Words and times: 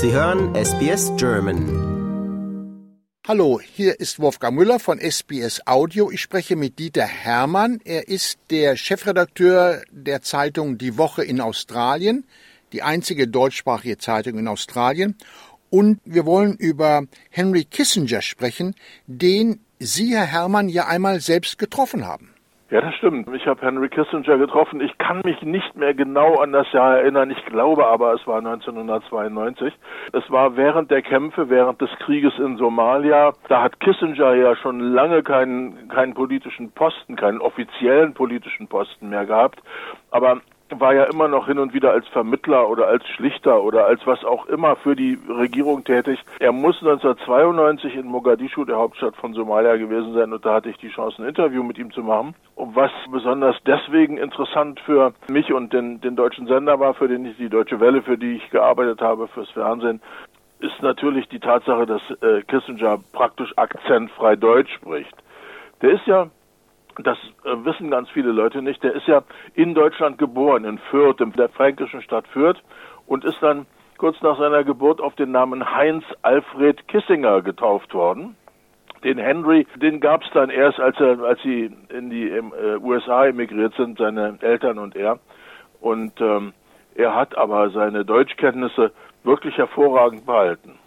Sie 0.00 0.12
hören 0.12 0.54
SBS 0.54 1.10
German. 1.16 1.66
Hallo, 3.26 3.58
hier 3.60 3.98
ist 3.98 4.20
Wolfgang 4.20 4.56
Müller 4.56 4.78
von 4.78 5.00
SBS 5.00 5.66
Audio. 5.66 6.12
Ich 6.12 6.20
spreche 6.20 6.54
mit 6.54 6.78
Dieter 6.78 7.04
Hermann. 7.04 7.80
Er 7.84 8.06
ist 8.06 8.38
der 8.50 8.76
Chefredakteur 8.76 9.82
der 9.90 10.22
Zeitung 10.22 10.78
Die 10.78 10.98
Woche 10.98 11.24
in 11.24 11.40
Australien, 11.40 12.24
die 12.72 12.82
einzige 12.82 13.26
deutschsprachige 13.26 13.98
Zeitung 13.98 14.38
in 14.38 14.46
Australien. 14.46 15.16
Und 15.68 15.98
wir 16.04 16.26
wollen 16.26 16.54
über 16.54 17.02
Henry 17.30 17.64
Kissinger 17.64 18.22
sprechen, 18.22 18.76
den 19.08 19.58
Sie, 19.80 20.14
Herr 20.14 20.26
Hermann, 20.26 20.68
ja 20.68 20.86
einmal 20.86 21.20
selbst 21.20 21.58
getroffen 21.58 22.06
haben. 22.06 22.36
Ja, 22.70 22.82
das 22.82 22.94
stimmt. 22.96 23.26
Ich 23.34 23.46
habe 23.46 23.62
Henry 23.62 23.88
Kissinger 23.88 24.36
getroffen. 24.36 24.82
Ich 24.82 24.98
kann 24.98 25.22
mich 25.24 25.40
nicht 25.40 25.74
mehr 25.74 25.94
genau 25.94 26.34
an 26.34 26.52
das 26.52 26.70
Jahr 26.72 26.98
erinnern. 26.98 27.30
Ich 27.30 27.42
glaube 27.46 27.86
aber, 27.86 28.12
es 28.12 28.26
war 28.26 28.38
1992. 28.38 29.72
Es 30.12 30.30
war 30.30 30.54
während 30.54 30.90
der 30.90 31.00
Kämpfe, 31.00 31.48
während 31.48 31.80
des 31.80 31.88
Krieges 32.00 32.38
in 32.38 32.58
Somalia. 32.58 33.32
Da 33.48 33.62
hat 33.62 33.80
Kissinger 33.80 34.34
ja 34.34 34.54
schon 34.54 34.80
lange 34.80 35.22
keinen, 35.22 35.88
keinen 35.88 36.12
politischen 36.12 36.70
Posten, 36.72 37.16
keinen 37.16 37.40
offiziellen 37.40 38.12
politischen 38.12 38.68
Posten 38.68 39.08
mehr 39.08 39.24
gehabt. 39.24 39.62
Aber 40.10 40.42
war 40.70 40.94
ja 40.94 41.04
immer 41.04 41.28
noch 41.28 41.46
hin 41.46 41.58
und 41.58 41.72
wieder 41.72 41.92
als 41.92 42.06
Vermittler 42.08 42.68
oder 42.68 42.86
als 42.88 43.06
Schlichter 43.08 43.62
oder 43.62 43.86
als 43.86 44.06
was 44.06 44.24
auch 44.24 44.46
immer 44.46 44.76
für 44.76 44.94
die 44.94 45.18
Regierung 45.28 45.84
tätig. 45.84 46.18
Er 46.38 46.52
muss 46.52 46.76
1992 46.80 47.96
in 47.96 48.06
Mogadischu, 48.06 48.64
der 48.64 48.76
Hauptstadt 48.76 49.16
von 49.16 49.34
Somalia, 49.34 49.76
gewesen 49.76 50.14
sein 50.14 50.32
und 50.32 50.44
da 50.44 50.54
hatte 50.54 50.70
ich 50.70 50.76
die 50.78 50.90
Chance, 50.90 51.22
ein 51.22 51.28
Interview 51.28 51.62
mit 51.62 51.78
ihm 51.78 51.92
zu 51.92 52.02
machen. 52.02 52.34
Und 52.54 52.76
was 52.76 52.90
besonders 53.10 53.56
deswegen 53.66 54.18
interessant 54.18 54.80
für 54.80 55.12
mich 55.28 55.52
und 55.52 55.72
den, 55.72 56.00
den 56.00 56.16
deutschen 56.16 56.46
Sender 56.46 56.78
war, 56.80 56.94
für 56.94 57.08
den 57.08 57.24
ich 57.24 57.36
die 57.36 57.48
Deutsche 57.48 57.80
Welle, 57.80 58.02
für 58.02 58.18
die 58.18 58.36
ich 58.36 58.50
gearbeitet 58.50 59.00
habe, 59.00 59.28
fürs 59.28 59.50
Fernsehen, 59.50 60.00
ist 60.60 60.82
natürlich 60.82 61.28
die 61.28 61.38
Tatsache, 61.38 61.86
dass 61.86 62.02
äh, 62.20 62.42
Kissinger 62.42 62.98
praktisch 63.12 63.52
akzentfrei 63.56 64.36
Deutsch 64.36 64.72
spricht. 64.74 65.14
Der 65.82 65.90
ist 65.92 66.06
ja 66.06 66.28
das 66.98 67.18
äh, 67.44 67.64
wissen 67.64 67.90
ganz 67.90 68.08
viele 68.10 68.32
Leute 68.32 68.62
nicht, 68.62 68.82
der 68.82 68.94
ist 68.94 69.06
ja 69.06 69.22
in 69.54 69.74
Deutschland 69.74 70.18
geboren, 70.18 70.64
in 70.64 70.78
Fürth, 70.78 71.20
in 71.20 71.32
der 71.32 71.48
fränkischen 71.48 72.02
Stadt 72.02 72.26
Fürth 72.28 72.60
und 73.06 73.24
ist 73.24 73.40
dann 73.40 73.66
kurz 73.98 74.20
nach 74.22 74.38
seiner 74.38 74.64
Geburt 74.64 75.00
auf 75.00 75.14
den 75.16 75.32
Namen 75.32 75.74
Heinz 75.74 76.04
Alfred 76.22 76.86
Kissinger 76.88 77.42
getauft 77.42 77.94
worden. 77.94 78.36
Den 79.04 79.18
Henry, 79.18 79.66
den 79.76 80.00
gab 80.00 80.22
es 80.22 80.30
dann 80.32 80.50
erst, 80.50 80.80
als 80.80 80.98
er, 80.98 81.20
als 81.20 81.40
sie 81.42 81.70
in 81.88 82.10
die 82.10 82.30
äh, 82.30 82.42
USA 82.80 83.26
emigriert 83.26 83.74
sind, 83.76 83.98
seine 83.98 84.38
Eltern 84.40 84.78
und 84.78 84.96
er. 84.96 85.20
Und 85.80 86.20
ähm, 86.20 86.52
er 86.96 87.14
hat 87.14 87.38
aber 87.38 87.70
seine 87.70 88.04
Deutschkenntnisse 88.04 88.90
wirklich 89.22 89.56
hervorragend 89.56 90.26
behalten. 90.26 90.78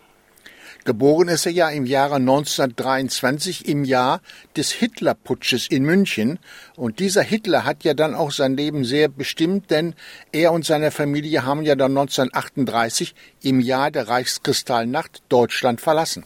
Geboren 0.83 1.27
ist 1.27 1.45
er 1.45 1.51
ja 1.51 1.69
im 1.69 1.85
Jahre 1.85 2.15
1923, 2.15 3.69
im 3.69 3.83
Jahr 3.83 4.19
des 4.57 4.71
Hitlerputsches 4.71 5.67
in 5.69 5.83
München. 5.83 6.39
Und 6.75 6.99
dieser 6.99 7.21
Hitler 7.21 7.65
hat 7.65 7.83
ja 7.83 7.93
dann 7.93 8.15
auch 8.15 8.31
sein 8.31 8.57
Leben 8.57 8.83
sehr 8.83 9.07
bestimmt, 9.07 9.69
denn 9.69 9.93
er 10.33 10.51
und 10.51 10.65
seine 10.65 10.89
Familie 10.89 11.45
haben 11.45 11.61
ja 11.61 11.75
dann 11.75 11.91
1938 11.91 13.13
im 13.43 13.59
Jahr 13.59 13.91
der 13.91 14.09
Reichskristallnacht 14.09 15.21
Deutschland 15.29 15.81
verlassen. 15.81 16.25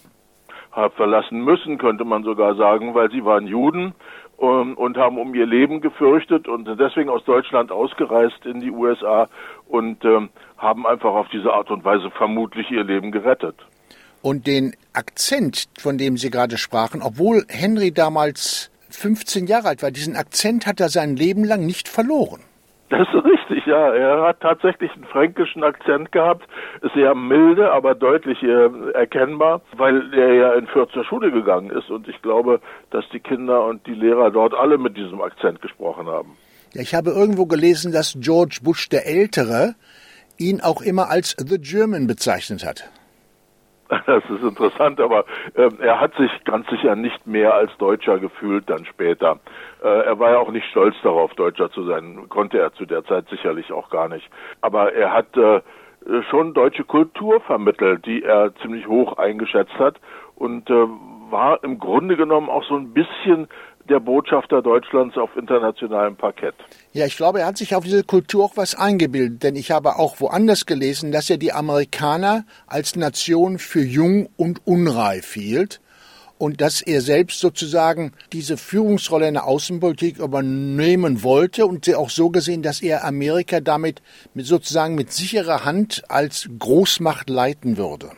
Verlassen 0.96 1.44
müssen, 1.44 1.78
könnte 1.78 2.06
man 2.06 2.24
sogar 2.24 2.56
sagen, 2.56 2.96
weil 2.96 3.12
sie 3.12 3.26
waren 3.26 3.48
Juden 3.48 3.94
und, 4.38 4.76
und 4.76 4.98
haben 4.98 5.18
um 5.18 5.36
ihr 5.36 5.46
Leben 5.46 5.82
gefürchtet 5.82 6.48
und 6.48 6.66
deswegen 6.80 7.10
aus 7.10 7.26
Deutschland 7.26 7.74
ausgereist 7.74 8.46
in 8.46 8.62
die 8.62 8.72
USA 8.72 9.28
und 9.68 10.04
ähm, 10.06 10.30
haben 10.58 10.86
einfach 10.88 11.14
auf 11.14 11.28
diese 11.30 11.52
Art 11.52 11.72
und 11.72 11.84
Weise 11.84 12.10
vermutlich 12.12 12.72
ihr 12.72 12.84
Leben 12.86 13.12
gerettet 13.12 13.56
und 14.26 14.48
den 14.48 14.74
Akzent, 14.94 15.66
von 15.78 16.00
dem 16.00 16.18
Sie 16.18 16.32
gerade 16.32 16.58
sprachen, 16.58 17.04
obwohl 17.04 17.46
Henry 17.48 17.92
damals 17.92 18.72
15 18.90 19.46
Jahre 19.46 19.68
alt 19.68 19.84
war, 19.84 19.92
diesen 19.92 20.16
Akzent 20.16 20.66
hat 20.66 20.80
er 20.80 20.90
sein 20.90 21.16
Leben 21.16 21.44
lang 21.44 21.64
nicht 21.64 21.88
verloren. 21.88 22.42
Das 22.90 23.08
ist 23.08 23.24
richtig, 23.24 23.68
ja. 23.68 23.94
Er 23.94 24.24
hat 24.24 24.40
tatsächlich 24.42 24.92
einen 24.94 25.04
fränkischen 25.04 25.64
Akzent 25.64 26.12
gehabt, 26.12 26.48
sehr 26.96 27.14
milde, 27.14 27.72
aber 27.72 27.94
deutlich 27.94 28.42
äh, 28.42 28.70
erkennbar, 28.94 29.62
weil 29.78 30.12
er 30.16 30.34
ja 30.34 30.54
in 30.54 30.66
Fürth 30.66 30.92
zur 30.92 31.06
Schule 31.06 31.32
gegangen 31.32 31.70
ist 31.70 31.92
und 31.92 32.08
ich 32.08 32.20
glaube, 32.24 32.62
dass 32.90 33.06
die 33.14 33.20
Kinder 33.20 33.64
und 33.66 33.86
die 33.86 33.94
Lehrer 33.94 34.32
dort 34.32 34.56
alle 34.56 34.80
mit 34.80 34.98
diesem 34.98 35.22
Akzent 35.22 35.62
gesprochen 35.62 36.08
haben. 36.08 36.36
Ja, 36.74 36.82
ich 36.82 36.96
habe 36.96 37.12
irgendwo 37.12 37.46
gelesen, 37.46 37.92
dass 37.92 38.18
George 38.20 38.58
Bush 38.64 38.90
der 38.90 39.06
Ältere 39.06 39.76
ihn 40.40 40.62
auch 40.62 40.82
immer 40.82 41.12
als 41.12 41.36
The 41.38 41.60
German 41.60 42.08
bezeichnet 42.08 42.66
hat. 42.66 42.90
Das 44.06 44.24
ist 44.30 44.44
interessant, 44.44 45.00
aber 45.00 45.26
äh, 45.54 45.70
er 45.80 46.00
hat 46.00 46.16
sich 46.16 46.32
ganz 46.44 46.68
sicher 46.70 46.96
nicht 46.96 47.26
mehr 47.28 47.54
als 47.54 47.76
Deutscher 47.78 48.20
gefühlt 48.20 48.70
dann 48.70 48.86
später. 48.86 49.40
Äh, 49.84 49.88
er 49.88 50.20
war 50.20 50.32
ja 50.32 50.38
auch 50.40 50.52
nicht 50.52 50.68
stolz 50.70 50.96
darauf, 51.04 51.34
Deutscher 51.36 51.72
zu 51.72 51.84
sein, 51.86 52.28
konnte 52.30 52.60
er 52.60 52.74
zu 52.74 52.86
der 52.86 53.04
Zeit 53.06 53.28
sicherlich 53.30 53.72
auch 53.72 53.90
gar 53.90 54.10
nicht. 54.10 54.28
Aber 54.62 54.94
er 54.94 55.14
hat 55.14 55.36
äh, 55.38 55.62
schon 56.30 56.54
deutsche 56.54 56.84
Kultur 56.84 57.42
vermittelt, 57.42 58.06
die 58.06 58.24
er 58.24 58.54
ziemlich 58.62 58.88
hoch 58.88 59.18
eingeschätzt 59.18 59.78
hat 59.78 60.00
und 60.36 60.70
äh, 60.70 60.88
war 61.30 61.64
im 61.64 61.80
Grunde 61.80 62.16
genommen 62.16 62.50
auch 62.50 62.64
so 62.64 62.76
ein 62.76 62.94
bisschen 62.94 63.48
der 63.90 64.00
Botschafter 64.00 64.62
Deutschlands 64.62 65.18
auf 65.18 65.36
internationalem 65.36 66.16
Parkett. 66.16 66.56
Ja, 66.94 67.06
ich 67.06 67.18
glaube, 67.18 67.42
er 67.42 67.48
hat 67.48 67.58
sich 67.58 67.76
auf 67.76 67.84
diese 67.84 68.04
Kultur 68.04 68.46
auch 68.46 68.58
was 68.58 68.76
eingebildet, 68.76 69.44
denn 69.44 69.56
ich 69.56 69.72
habe 69.72 69.98
auch 69.98 70.20
woanders 70.20 70.66
gelesen, 70.66 71.12
dass 71.12 71.30
er 71.30 71.38
die 71.38 71.54
Amerikaner 71.54 72.46
als 72.68 72.96
Nation 72.96 73.60
für 73.60 73.84
jung 73.84 74.30
und 74.38 74.62
unreif 74.66 75.34
hielt 75.34 75.82
und 76.38 76.62
dass 76.62 76.82
er 76.82 77.02
selbst 77.02 77.40
sozusagen 77.40 78.12
diese 78.34 78.58
Führungsrolle 78.58 79.28
in 79.28 79.36
der 79.36 79.46
Außenpolitik 79.46 80.18
übernehmen 80.18 81.24
wollte 81.24 81.66
und 81.66 81.94
auch 81.96 82.10
so 82.10 82.30
gesehen, 82.30 82.62
dass 82.62 82.82
er 82.82 83.06
Amerika 83.06 83.60
damit 83.62 84.02
mit 84.34 84.46
sozusagen 84.46 84.96
mit 84.96 85.12
sicherer 85.12 85.64
Hand 85.64 86.04
als 86.10 86.50
Großmacht 86.60 87.30
leiten 87.30 87.78
würde. 87.78 88.12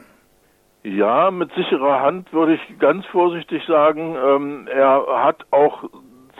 Ja, 0.87 1.31
mit 1.31 1.51
sicherer 1.51 2.01
Hand 2.01 2.31
würde 2.31 2.53
ich 2.53 2.79
ganz 2.79 3.05
vorsichtig 3.07 3.61
sagen. 3.65 4.15
Ähm, 4.15 4.67
er 4.71 5.05
hat 5.21 5.45
auch 5.51 5.83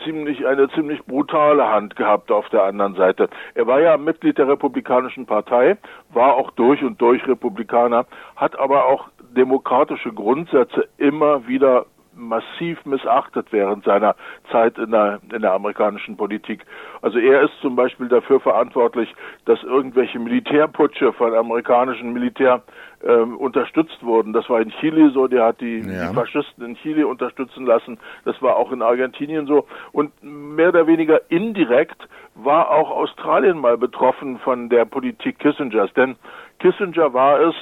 ziemlich 0.06 0.47
eine 0.47 0.69
ziemlich 0.69 1.03
brutale 1.03 1.68
Hand 1.68 1.97
gehabt 1.97 2.31
auf 2.31 2.47
der 2.47 2.63
anderen 2.63 2.96
Seite. 2.96 3.28
Er 3.56 3.68
war 3.68 3.81
ja 3.81 3.97
Mitglied 3.97 4.38
der 4.38 4.47
Republikanischen 4.47 5.25
Partei, 5.25 5.75
war 6.13 6.36
auch 6.36 6.52
durch 6.52 6.81
und 6.81 7.02
durch 7.02 7.28
Republikaner, 7.28 8.06
hat 8.38 8.57
aber 8.57 8.86
auch 8.86 9.09
demokratische 9.36 10.13
Grundsätze 10.13 10.88
immer 10.97 11.46
wieder 11.46 11.86
massiv 12.18 12.84
missachtet 12.86 13.48
während 13.52 13.84
seiner 13.86 14.16
Zeit 14.52 14.78
in 14.78 14.92
der, 14.92 15.20
in 15.34 15.42
der 15.42 15.54
amerikanischen 15.54 16.18
Politik. 16.18 16.66
Also 17.02 17.20
er 17.20 17.44
ist 17.44 17.54
zum 17.62 17.76
Beispiel 17.76 18.08
dafür 18.08 18.40
verantwortlich, 18.40 19.14
dass 19.46 19.62
irgendwelche 19.64 20.20
Militärputsche 20.20 21.14
von 21.14 21.34
amerikanischem 21.34 22.12
Militär 22.12 22.64
ähm, 23.04 23.38
unterstützt 23.38 24.04
wurden. 24.04 24.34
Das 24.34 24.50
war 24.50 24.60
in 24.60 24.72
Chile 24.72 25.12
so, 25.12 25.28
der 25.28 25.46
hat 25.46 25.62
die, 25.62 25.80
ja. 25.80 26.08
die 26.08 26.16
Faschisten 26.16 26.66
in 26.66 26.76
Chile 26.78 27.08
unterstützen 27.08 27.66
lassen. 27.66 28.00
Das 28.26 28.42
war 28.42 28.56
auch 28.56 28.72
in 28.72 28.82
Argentinien 28.82 29.46
so. 29.46 29.68
Und 29.92 30.12
mehr 30.22 30.70
oder 30.70 30.88
weniger 30.88 31.22
indirekt 31.30 32.08
war 32.36 32.72
auch 32.72 32.90
Australien 32.90 33.60
mal 33.60 33.78
betroffen 33.78 34.40
von 34.40 34.70
der 34.70 34.86
Politik 34.86 35.40
Kissingers. 35.40 35.94
Denn 35.94 36.16
Kissinger 36.60 37.14
war 37.14 37.40
es, 37.40 37.56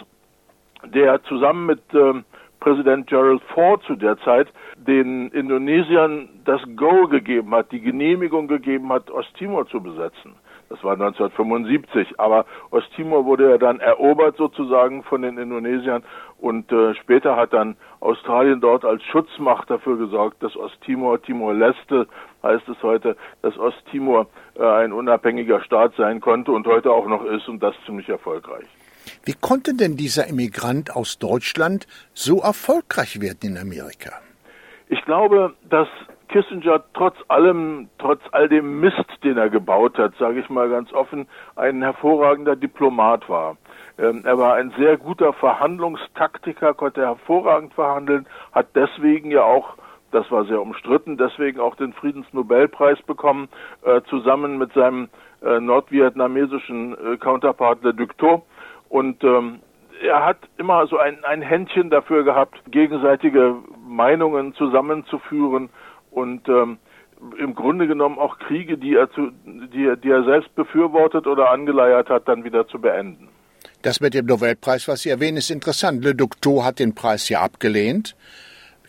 der 0.84 1.22
zusammen 1.24 1.66
mit 1.66 1.82
ähm, 1.94 2.24
Präsident 2.60 3.08
Gerald 3.08 3.42
Ford 3.54 3.84
zu 3.84 3.96
der 3.96 4.18
Zeit 4.20 4.48
den 4.76 5.30
Indonesiern 5.30 6.30
das 6.46 6.62
Go 6.76 7.08
gegeben 7.08 7.54
hat, 7.54 7.72
die 7.72 7.82
Genehmigung 7.82 8.48
gegeben 8.48 8.92
hat, 8.92 9.10
Osttimor 9.12 9.68
zu 9.68 9.82
besetzen. 9.82 10.36
Das 10.70 10.84
war 10.84 10.94
1975, 10.94 12.20
aber 12.20 12.46
Osttimor 12.72 13.26
wurde 13.26 13.52
ja 13.52 13.58
dann 13.58 13.80
erobert 13.80 14.36
sozusagen 14.38 15.04
von 15.04 15.22
den 15.22 15.38
Indonesiern 15.38 16.04
und 16.40 16.72
äh, 16.72 16.96
später 16.96 17.36
hat 17.36 17.54
dann 17.54 17.78
Australien 18.00 18.62
dort 18.62 18.84
als 18.84 19.04
Schutzmacht 19.04 19.70
dafür 19.70 19.98
gesorgt, 19.98 20.42
dass 20.42 20.58
Osttimor, 20.58 21.22
Timor-Leste 21.22 22.08
heißt 22.42 22.68
es 22.68 22.82
heute, 22.82 23.16
dass 23.44 23.58
Osttimor 23.58 24.28
äh, 24.56 24.66
ein 24.66 24.92
unabhängiger 24.92 25.62
Staat 25.62 25.94
sein 25.98 26.20
konnte 26.20 26.52
und 26.52 26.66
heute 26.66 26.92
auch 26.92 27.08
noch 27.08 27.24
ist 27.26 27.48
und 27.48 27.62
das 27.62 27.76
ziemlich 27.86 28.10
erfolgreich. 28.10 28.66
Wie 29.26 29.34
konnte 29.34 29.74
denn 29.74 29.98
dieser 29.98 30.28
Immigrant 30.28 30.96
aus 30.96 31.18
Deutschland 31.18 31.88
so 32.14 32.42
erfolgreich 32.42 33.22
werden 33.22 33.40
in 33.42 33.58
Amerika? 33.58 34.12
Ich 34.88 35.04
glaube, 35.06 35.56
dass 35.68 35.88
Kissinger 36.28 36.84
trotz 36.94 37.16
allem, 37.28 37.90
trotz 37.98 38.22
all 38.34 38.48
dem 38.48 38.80
Mist, 38.80 39.10
den 39.24 39.38
er 39.38 39.50
gebaut 39.50 39.98
hat, 39.98 40.14
sage 40.20 40.42
ich 40.42 40.50
mal 40.50 40.70
ganz 40.70 40.94
offen, 40.94 41.28
ein 41.56 41.82
hervorragender 41.82 42.56
Diplomat 42.56 43.28
war. 43.28 43.58
Ähm, 43.98 44.22
er 44.26 44.38
war 44.38 44.56
ein 44.56 44.72
sehr 44.78 44.98
guter 44.98 45.34
Verhandlungstaktiker, 45.34 46.76
konnte 46.76 47.02
hervorragend 47.02 47.74
verhandeln, 47.74 48.28
hat 48.52 48.68
deswegen 48.76 49.32
ja 49.32 49.44
auch 49.44 49.76
das 50.12 50.32
war 50.32 50.46
sehr 50.46 50.62
umstritten, 50.62 51.18
deswegen 51.18 51.60
auch 51.60 51.76
den 51.76 51.92
Friedensnobelpreis 51.92 53.02
bekommen, 53.02 53.50
äh, 53.84 54.02
zusammen 54.10 54.58
mit 54.58 54.72
seinem 54.72 55.10
äh, 55.44 55.60
nordvietnamesischen 55.60 56.94
äh, 56.94 57.18
Counterpart 57.18 57.84
Le 57.84 57.94
Duc 57.94 58.18
Tho. 58.18 58.46
Und 58.90 59.24
ähm, 59.24 59.60
er 60.02 60.26
hat 60.26 60.38
immer 60.58 60.88
so 60.88 60.98
ein, 60.98 61.24
ein 61.24 61.42
Händchen 61.42 61.90
dafür 61.90 62.24
gehabt, 62.24 62.60
gegenseitige 62.72 63.56
Meinungen 63.88 64.54
zusammenzuführen 64.56 65.70
und 66.12 66.48
ähm, 66.50 66.78
im 67.38 67.56
Grunde 67.56 67.88
genommen 67.88 68.20
auch 68.20 68.38
Kriege, 68.40 68.78
die 68.78 68.96
er, 68.96 69.10
zu, 69.12 69.32
die, 69.46 69.94
die 70.04 70.10
er 70.10 70.24
selbst 70.24 70.54
befürwortet 70.56 71.28
oder 71.28 71.50
angeleiert 71.50 72.10
hat, 72.10 72.28
dann 72.28 72.44
wieder 72.44 72.68
zu 72.68 72.80
beenden. 72.80 73.30
Das 73.82 74.02
mit 74.02 74.14
dem 74.14 74.26
Nobelpreis, 74.26 74.88
was 74.88 75.02
Sie 75.02 75.10
erwähnen, 75.10 75.38
ist 75.38 75.50
interessant. 75.50 76.04
Le 76.04 76.16
Docteau 76.16 76.64
hat 76.64 76.80
den 76.80 76.94
Preis 76.94 77.30
ja 77.30 77.42
abgelehnt. 77.42 78.16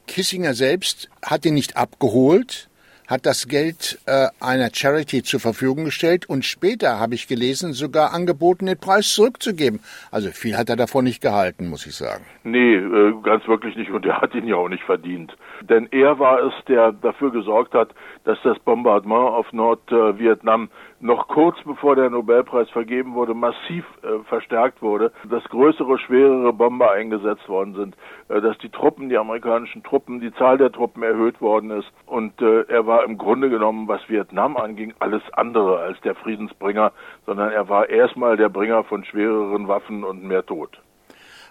Kissinger 0.07 0.55
selbst 0.55 1.09
hat 1.25 1.45
ihn 1.45 1.55
nicht 1.55 1.77
abgeholt 1.77 2.69
hat 3.09 3.27
das 3.27 3.49
Geld 3.49 3.99
äh, 4.07 4.27
einer 4.41 4.69
Charity 4.73 5.23
zur 5.23 5.41
Verfügung 5.41 5.85
gestellt 5.85 6.29
und 6.29 6.45
später, 6.45 6.99
habe 6.99 7.15
ich 7.15 7.29
gelesen, 7.29 7.73
sogar 7.73 8.13
angeboten, 8.13 8.67
den 8.67 8.79
Preis 8.79 9.15
zurückzugeben. 9.15 9.81
Also 10.11 10.31
viel 10.31 10.57
hat 10.57 10.69
er 10.69 10.77
davon 10.77 11.05
nicht 11.05 11.23
gehalten, 11.23 11.69
muss 11.69 11.87
ich 11.87 11.95
sagen. 11.95 12.25
Nee, 12.45 12.75
äh, 12.75 13.15
ganz 13.23 13.47
wirklich 13.47 13.77
nicht 13.77 13.91
und 13.91 14.05
er 14.07 14.21
hat 14.21 14.35
ihn 14.35 14.47
ja 14.47 14.57
auch 14.57 14.69
nicht 14.69 14.85
verdient. 14.85 15.37
Denn 15.63 15.89
er 15.91 16.19
war 16.19 16.43
es, 16.47 16.53
der 16.67 16.93
dafür 16.93 17.31
gesorgt 17.33 17.75
hat, 17.75 17.91
dass 18.25 18.39
das 18.43 18.59
Bombardement 18.61 19.31
auf 19.31 19.53
Nordvietnam 19.53 20.69
noch 21.01 21.29
kurz 21.29 21.57
bevor 21.65 21.97
der 21.97 22.11
Nobelpreis 22.11 22.71
vergeben 22.71 23.15
wurde, 23.15 23.35
massiv 23.35 23.85
äh, 24.03 24.25
verstärkt 24.25 24.83
wurde, 24.83 25.13
dass 25.29 25.45
größere, 25.45 25.99
schwerere 25.99 26.53
Bomber 26.53 26.93
eingesetzt 26.93 27.49
worden 27.49 27.75
sind, 27.75 27.97
äh, 28.29 28.41
dass 28.41 28.57
die 28.59 28.71
Truppen, 28.71 29.09
die 29.09 29.19
amerikanischen 29.19 29.83
Truppen, 29.83 30.21
die 30.21 30.33
Zahl 30.35 30.59
der 30.59 30.73
Truppen 30.73 31.03
erhöht 31.03 31.41
worden 31.41 31.71
ist 31.71 31.91
und 32.07 32.41
äh, 32.41 32.63
er 32.69 32.87
war 32.87 33.05
im 33.05 33.19
Grunde 33.19 33.51
genommen, 33.51 33.89
was 33.89 34.09
Vietnam 34.09 34.57
anging, 34.57 34.95
alles 34.99 35.23
andere 35.33 35.79
als 35.79 36.01
der 36.01 36.15
Friedensbringer, 36.15 36.93
sondern 37.27 37.51
er 37.51 37.69
war 37.69 37.89
erstmal 37.89 38.37
der 38.37 38.49
Bringer 38.49 38.85
von 38.85 39.05
schwereren 39.05 39.69
Waffen 39.69 40.05
und 40.05 40.25
mehr 40.25 40.45
Tod. 40.45 40.81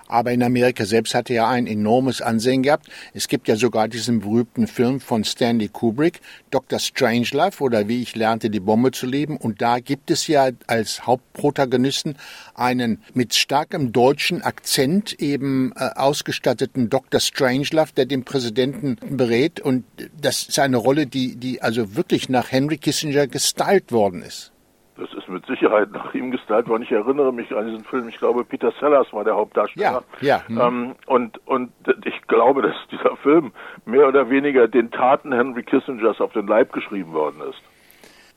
Aber 0.08 0.32
in 0.32 0.44
Amerika 0.44 0.86
selbst 0.86 1.16
hatte 1.16 1.34
er 1.34 1.48
ein 1.48 1.68
enormes 1.68 2.22
Ansehen 2.22 2.64
gehabt. 2.64 2.88
Es 3.14 3.28
gibt 3.28 3.48
ja 3.48 3.56
sogar 3.56 3.88
diesen 3.88 4.20
berühmten 4.20 4.68
Film 4.68 5.00
von 5.00 5.24
Stanley 5.24 5.68
Kubrick, 5.70 6.22
Dr. 6.52 6.80
Strangelove 6.80 7.62
oder 7.62 7.88
wie 7.88 8.02
ich 8.02 8.16
lernte, 8.16 8.50
die 8.50 8.60
Bombe 8.60 8.92
zu 8.92 9.06
leben. 9.06 9.38
Und 9.38 9.62
da 9.62 9.80
gibt 9.80 10.12
es 10.12 10.28
ja 10.28 10.50
als 10.68 11.06
Hauptprotagonisten 11.06 12.18
einen 12.54 13.02
mit 13.14 13.34
starkem 13.34 13.92
deutschen 13.92 14.42
Akzent 14.42 15.14
eben 15.20 15.74
äh, 15.76 15.90
ausgestatteten 15.96 16.90
Dr. 16.90 17.20
Strangelove, 17.20 17.94
der 17.96 18.06
den 18.06 18.24
Präsidenten 18.24 18.98
berät. 19.18 19.60
Und 19.60 19.86
das 20.20 20.44
ist 20.44 20.60
eine 20.60 20.78
Rolle, 20.78 21.08
die, 21.08 21.36
die 21.36 21.62
also 21.62 21.96
wirklich 21.96 22.30
nach 22.30 22.52
Henry 22.52 22.78
Kissinger 22.78 23.28
gestylt 23.28 23.92
worden 23.92 24.22
ist. 24.22 24.52
Das 24.98 25.14
ist 25.14 25.28
mit 25.28 25.46
Sicherheit 25.46 25.92
nach 25.92 26.14
ihm 26.14 26.32
gestylt 26.32 26.70
worden. 26.70 26.84
Ich 26.84 26.92
erinnere 26.92 27.34
mich 27.34 27.54
an 27.54 27.68
diesen 27.68 27.84
Film. 27.84 28.08
Ich 28.08 28.18
glaube, 28.18 28.46
Peter 28.46 28.72
Sellers 28.80 29.12
war 29.12 29.26
der 29.26 29.36
Hauptdarsteller. 29.36 30.04
Ja, 30.22 30.28
ja. 30.28 30.48
Hm. 30.48 30.62
Ähm, 30.62 30.96
und, 31.06 31.48
und 31.48 31.72
ich 32.06 32.22
glaube, 32.28 32.62
dass 32.62 32.76
dieser 32.92 33.18
Film 33.18 33.52
mehr 33.86 34.08
oder 34.08 34.30
weniger 34.30 34.70
den 34.70 34.92
Taten 34.92 35.34
Henry 35.34 35.64
Kissingers 35.64 36.22
auf 36.22 36.32
den 36.32 36.48
Leib 36.48 36.72
geschrieben 36.72 37.12
worden 37.12 37.42
ist. 37.50 37.62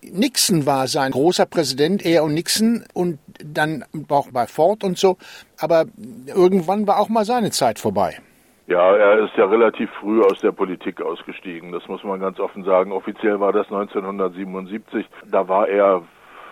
Nixon 0.02 0.66
war 0.66 0.86
sein 0.86 1.12
großer 1.12 1.46
Präsident, 1.46 2.04
er 2.04 2.24
und 2.24 2.34
Nixon 2.34 2.84
und 2.92 3.18
dann 3.44 3.84
auch 4.08 4.28
bei 4.32 4.46
Ford 4.46 4.82
und 4.82 4.98
so. 4.98 5.16
Aber 5.60 5.86
irgendwann 6.26 6.86
war 6.86 6.98
auch 6.98 7.08
mal 7.08 7.24
seine 7.24 7.50
Zeit 7.50 7.78
vorbei. 7.78 8.18
Ja, 8.66 8.94
er 8.96 9.24
ist 9.24 9.34
ja 9.36 9.46
relativ 9.46 9.90
früh 10.00 10.20
aus 10.22 10.40
der 10.40 10.52
Politik 10.52 11.00
ausgestiegen. 11.00 11.72
Das 11.72 11.88
muss 11.88 12.04
man 12.04 12.20
ganz 12.20 12.38
offen 12.38 12.64
sagen. 12.64 12.92
Offiziell 12.92 13.40
war 13.40 13.52
das 13.52 13.66
1977. 13.68 15.06
Da 15.30 15.48
war 15.48 15.68
er 15.68 16.02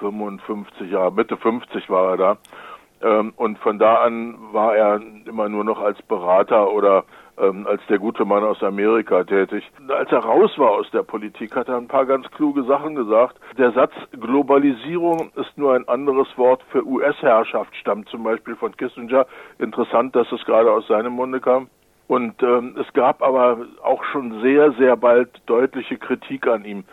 55 0.00 0.90
Jahre, 0.90 1.12
Mitte 1.12 1.36
50 1.36 1.88
war 1.90 2.10
er 2.12 2.16
da. 2.16 2.36
Ähm, 3.02 3.32
und 3.36 3.58
von 3.58 3.78
da 3.78 3.96
an 3.96 4.36
war 4.52 4.74
er 4.74 5.00
immer 5.26 5.48
nur 5.48 5.64
noch 5.64 5.80
als 5.80 6.00
Berater 6.02 6.72
oder 6.72 7.04
ähm, 7.38 7.66
als 7.66 7.82
der 7.88 7.98
gute 7.98 8.24
Mann 8.24 8.42
aus 8.42 8.62
Amerika 8.62 9.22
tätig. 9.24 9.70
Als 9.88 10.10
er 10.10 10.20
raus 10.20 10.50
war 10.56 10.70
aus 10.70 10.90
der 10.90 11.02
Politik, 11.02 11.54
hat 11.54 11.68
er 11.68 11.76
ein 11.76 11.88
paar 11.88 12.06
ganz 12.06 12.30
kluge 12.30 12.64
Sachen 12.64 12.94
gesagt. 12.94 13.38
Der 13.58 13.72
Satz 13.72 13.92
Globalisierung 14.12 15.30
ist 15.36 15.56
nur 15.56 15.74
ein 15.74 15.86
anderes 15.88 16.28
Wort 16.36 16.62
für 16.70 16.86
US-Herrschaft, 16.86 17.74
stammt 17.76 18.08
zum 18.08 18.22
Beispiel 18.22 18.56
von 18.56 18.74
Kissinger. 18.76 19.26
Interessant, 19.58 20.16
dass 20.16 20.30
es 20.32 20.44
gerade 20.44 20.72
aus 20.72 20.86
seinem 20.86 21.12
Munde 21.12 21.40
kam. 21.40 21.68
Und 22.08 22.40
ähm, 22.42 22.76
es 22.80 22.90
gab 22.92 23.20
aber 23.20 23.58
auch 23.82 24.04
schon 24.04 24.40
sehr, 24.40 24.72
sehr 24.72 24.96
bald 24.96 25.28
deutliche 25.46 25.98
Kritik 25.98 26.46
an 26.46 26.64
ihm. 26.64 26.84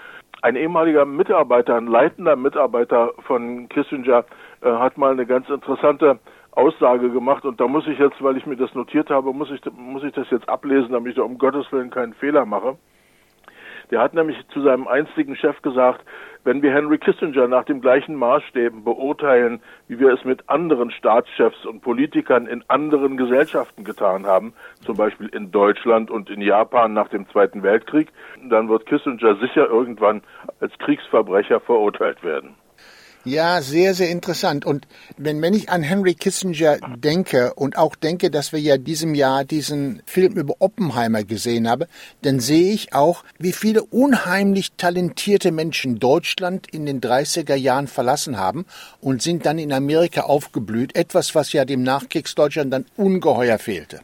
Ein 0.43 0.57
ehemaliger 0.57 1.05
Mitarbeiter, 1.05 1.75
ein 1.77 1.87
leitender 1.87 2.35
Mitarbeiter 2.35 3.13
von 3.25 3.69
Kissinger 3.69 4.25
äh, 4.59 4.69
hat 4.69 4.97
mal 4.97 5.13
eine 5.13 5.25
ganz 5.25 5.47
interessante 5.47 6.19
Aussage 6.51 7.09
gemacht 7.11 7.45
und 7.45 7.61
da 7.61 7.67
muss 7.69 7.87
ich 7.87 7.97
jetzt, 7.97 8.21
weil 8.21 8.35
ich 8.35 8.45
mir 8.45 8.57
das 8.57 8.75
notiert 8.75 9.09
habe, 9.09 9.31
muss 9.31 9.49
ich, 9.51 9.61
muss 9.71 10.03
ich 10.03 10.11
das 10.11 10.29
jetzt 10.31 10.49
ablesen, 10.49 10.91
damit 10.91 11.11
ich 11.11 11.15
da 11.15 11.21
um 11.23 11.37
Gottes 11.37 11.71
Willen 11.71 11.91
keinen 11.91 12.13
Fehler 12.13 12.45
mache. 12.45 12.75
Der 13.93 14.01
hat 14.01 14.15
nämlich 14.15 14.37
zu 14.47 14.63
seinem 14.63 14.87
einstigen 14.87 15.35
Chef 15.35 15.61
gesagt, 15.61 16.03
wenn 16.43 16.63
wir 16.63 16.73
Henry 16.73 16.97
Kissinger 16.97 17.47
nach 17.47 17.63
dem 17.63 17.79
gleichen 17.79 18.15
Maßstäben 18.15 18.83
beurteilen, 18.83 19.61
wie 19.87 19.99
wir 19.99 20.11
es 20.11 20.25
mit 20.25 20.49
anderen 20.49 20.89
Staatschefs 20.89 21.63
und 21.67 21.81
Politikern 21.81 22.47
in 22.47 22.63
anderen 22.69 23.17
Gesellschaften 23.17 23.83
getan 23.83 24.25
haben, 24.25 24.55
zum 24.83 24.97
Beispiel 24.97 25.27
in 25.27 25.51
Deutschland 25.51 26.09
und 26.09 26.31
in 26.31 26.41
Japan 26.41 26.93
nach 26.93 27.09
dem 27.09 27.29
Zweiten 27.29 27.61
Weltkrieg, 27.61 28.07
dann 28.49 28.67
wird 28.67 28.87
Kissinger 28.87 29.35
sicher 29.35 29.67
irgendwann 29.67 30.23
als 30.59 30.75
Kriegsverbrecher 30.79 31.59
verurteilt 31.59 32.23
werden. 32.23 32.55
Ja, 33.25 33.61
sehr, 33.61 33.93
sehr 33.93 34.09
interessant. 34.09 34.65
Und 34.65 34.85
wenn, 35.15 35.41
wenn 35.41 35.53
ich 35.53 35.69
an 35.69 35.81
Henry 35.81 36.13
Kissinger 36.13 36.77
denke 36.97 37.53
und 37.53 37.77
auch 37.77 37.95
denke, 37.95 38.29
dass 38.29 38.51
wir 38.51 38.59
ja 38.59 38.77
diesem 38.77 39.15
Jahr 39.15 39.45
diesen 39.45 40.01
Film 40.05 40.33
über 40.33 40.55
Oppenheimer 40.59 41.23
gesehen 41.23 41.69
haben, 41.69 41.85
dann 42.21 42.41
sehe 42.41 42.73
ich 42.73 42.93
auch, 42.93 43.23
wie 43.39 43.53
viele 43.53 43.83
unheimlich 43.83 44.73
talentierte 44.75 45.53
Menschen 45.53 45.99
Deutschland 45.99 46.67
in 46.67 46.85
den 46.85 46.99
30er 46.99 47.55
Jahren 47.55 47.87
verlassen 47.87 48.37
haben 48.37 48.65
und 48.99 49.21
sind 49.21 49.45
dann 49.45 49.57
in 49.57 49.71
Amerika 49.71 50.21
aufgeblüht. 50.21 50.93
Etwas, 50.97 51.33
was 51.33 51.53
ja 51.53 51.63
dem 51.63 51.81
Nachkriegsdeutschland 51.81 52.73
dann 52.73 52.85
ungeheuer 52.97 53.57
fehlte 53.57 54.01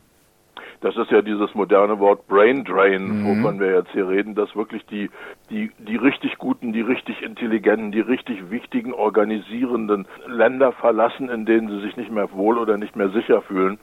das 0.81 0.95
ist 0.95 1.11
ja 1.11 1.21
dieses 1.21 1.53
moderne 1.55 1.99
Wort 1.99 2.27
Brain 2.27 2.63
Drain, 2.63 3.21
mhm. 3.21 3.25
wovon 3.25 3.59
wir 3.59 3.73
jetzt 3.73 3.91
hier 3.91 4.07
reden, 4.07 4.35
dass 4.35 4.55
wirklich 4.55 4.85
die, 4.85 5.09
die, 5.49 5.71
die 5.77 5.97
richtig 5.97 6.37
guten, 6.37 6.71
die 6.71 6.81
richtig 6.81 7.21
intelligenten, 7.21 7.91
die 7.91 7.99
richtig 7.99 8.49
wichtigen, 8.49 8.93
organisierenden 8.93 10.07
Länder 10.27 10.71
verlassen, 10.71 11.29
in 11.29 11.45
denen 11.45 11.67
sie 11.67 11.81
sich 11.81 11.97
nicht 11.97 12.11
mehr 12.11 12.31
wohl 12.31 12.57
oder 12.57 12.77
nicht 12.77 12.95
mehr 12.95 13.09
sicher 13.09 13.41
fühlen. 13.41 13.77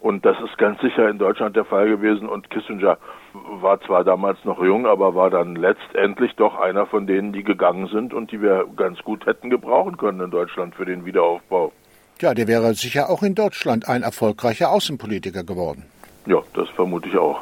Und 0.00 0.26
das 0.26 0.36
ist 0.40 0.58
ganz 0.58 0.80
sicher 0.80 1.08
in 1.08 1.18
Deutschland 1.18 1.54
der 1.54 1.64
Fall 1.64 1.88
gewesen. 1.88 2.28
Und 2.28 2.50
Kissinger 2.50 2.98
war 3.32 3.80
zwar 3.82 4.02
damals 4.02 4.44
noch 4.44 4.60
jung, 4.60 4.84
aber 4.84 5.14
war 5.14 5.30
dann 5.30 5.54
letztendlich 5.54 6.34
doch 6.34 6.58
einer 6.58 6.86
von 6.86 7.06
denen, 7.06 7.32
die 7.32 7.44
gegangen 7.44 7.86
sind 7.86 8.12
und 8.12 8.32
die 8.32 8.42
wir 8.42 8.66
ganz 8.76 8.98
gut 9.04 9.26
hätten 9.26 9.48
gebrauchen 9.48 9.96
können 9.96 10.20
in 10.20 10.32
Deutschland 10.32 10.74
für 10.74 10.84
den 10.84 11.04
Wiederaufbau. 11.04 11.70
Ja, 12.20 12.34
der 12.34 12.48
wäre 12.48 12.74
sicher 12.74 13.10
auch 13.10 13.22
in 13.22 13.36
Deutschland 13.36 13.88
ein 13.88 14.02
erfolgreicher 14.02 14.70
Außenpolitiker 14.70 15.44
geworden. 15.44 15.84
Ja, 16.26 16.42
das 16.54 16.68
vermute 16.70 17.08
ich 17.08 17.16
auch. 17.16 17.40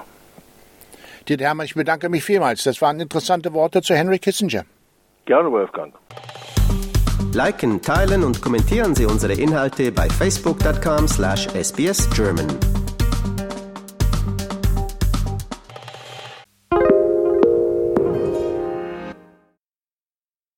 Dieter 1.29 1.45
Hermann, 1.45 1.67
ich 1.67 1.75
bedanke 1.75 2.09
mich 2.09 2.25
vielmals. 2.25 2.65
Das 2.65 2.81
waren 2.81 2.99
interessante 3.01 3.53
Worte 3.53 3.83
zu 3.83 3.95
Henry 3.95 4.19
Kissinger. 4.19 4.65
Gerne, 5.27 5.53
Wolfgang. 5.53 5.93
Liken, 7.33 7.83
teilen 7.83 8.25
und 8.25 8.43
kommentieren 8.43 8.97
Sie 8.97 9.07
unsere 9.07 9.35
Inhalte 9.35 9.93
bei 9.93 10.09
facebook.com/sbsgerman. 10.09 12.80